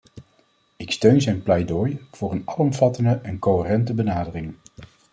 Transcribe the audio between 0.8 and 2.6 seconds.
steun zijn pleidooi voor een